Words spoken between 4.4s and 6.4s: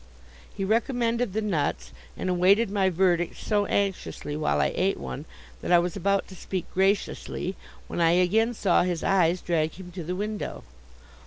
I ate one that I was about to